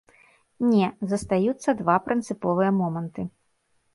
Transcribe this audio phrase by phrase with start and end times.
[0.69, 3.21] Не, застаюцца два прынцыповыя моманты.